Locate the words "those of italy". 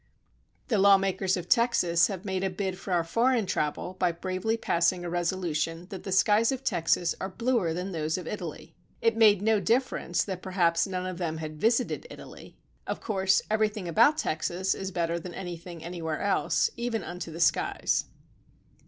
7.91-8.73